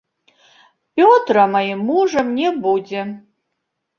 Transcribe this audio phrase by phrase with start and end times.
[0.99, 3.01] Пётра маім мужам не будзе.